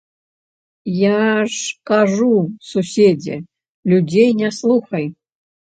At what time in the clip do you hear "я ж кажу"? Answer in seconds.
0.99-2.33